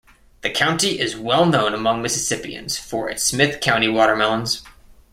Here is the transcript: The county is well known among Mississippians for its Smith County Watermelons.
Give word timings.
The 0.41 0.49
county 0.49 0.99
is 0.99 1.15
well 1.15 1.45
known 1.45 1.75
among 1.75 2.01
Mississippians 2.01 2.75
for 2.75 3.07
its 3.07 3.21
Smith 3.21 3.61
County 3.61 3.87
Watermelons. 3.87 4.63